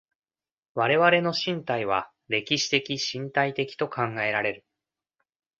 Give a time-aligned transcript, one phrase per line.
[0.73, 4.65] 我々の身体は歴史的身体的と考えられる。